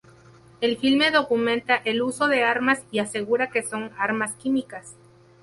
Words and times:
El 0.61 0.77
filme 0.79 1.11
documenta 1.11 1.75
el 1.75 2.01
uso 2.01 2.27
de 2.27 2.41
armas 2.43 2.81
y 2.89 2.97
asegura 2.97 3.51
que 3.51 3.61
son 3.61 3.91
armas 3.99 4.33
químicas. 4.33 4.95